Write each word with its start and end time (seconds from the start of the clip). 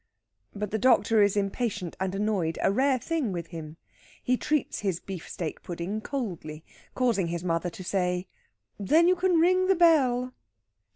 But 0.55 0.71
the 0.71 0.79
doctor 0.79 1.21
is 1.21 1.37
impatient 1.37 1.95
and 1.99 2.15
annoyed 2.15 2.57
a 2.63 2.71
rare 2.71 2.97
thing 2.97 3.31
with 3.31 3.49
him. 3.49 3.77
He 4.23 4.35
treats 4.35 4.79
his 4.79 4.99
beefsteak 4.99 5.61
pudding 5.61 6.01
coldly, 6.01 6.63
causing 6.95 7.27
his 7.27 7.43
mother 7.43 7.69
to 7.69 7.83
say: 7.83 8.27
"Then 8.79 9.07
you 9.07 9.15
can 9.15 9.39
ring 9.39 9.67
the 9.67 9.75
bell." 9.75 10.33